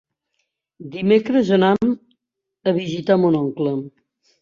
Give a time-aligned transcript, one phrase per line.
[0.95, 1.93] Dimecres anam
[2.73, 3.81] a visitar mon oncle.